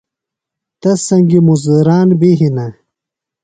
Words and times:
تس 0.81 0.97
سنگیۡ 1.07 1.43
مُزدُران 1.47 2.07
بیۡ 2.19 2.37
ہِنہ۔ 2.39 2.67